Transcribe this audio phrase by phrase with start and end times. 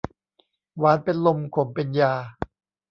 [0.79, 2.13] หวานเป็นลมขมเป็นยา